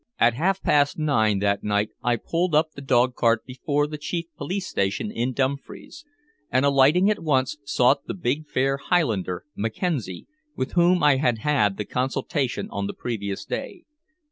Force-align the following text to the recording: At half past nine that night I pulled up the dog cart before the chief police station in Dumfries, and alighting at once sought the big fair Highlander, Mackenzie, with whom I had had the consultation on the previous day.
At 0.19 0.33
half 0.33 0.63
past 0.63 0.97
nine 0.97 1.37
that 1.41 1.63
night 1.63 1.89
I 2.01 2.15
pulled 2.15 2.55
up 2.55 2.71
the 2.71 2.81
dog 2.81 3.13
cart 3.13 3.45
before 3.45 3.85
the 3.85 3.99
chief 3.99 4.25
police 4.35 4.65
station 4.67 5.11
in 5.11 5.31
Dumfries, 5.31 6.05
and 6.49 6.65
alighting 6.65 7.11
at 7.11 7.21
once 7.21 7.57
sought 7.65 8.07
the 8.07 8.15
big 8.15 8.47
fair 8.49 8.77
Highlander, 8.77 9.45
Mackenzie, 9.55 10.25
with 10.55 10.71
whom 10.71 11.03
I 11.03 11.17
had 11.17 11.37
had 11.37 11.77
the 11.77 11.85
consultation 11.85 12.67
on 12.71 12.87
the 12.87 12.95
previous 12.95 13.45
day. 13.45 13.83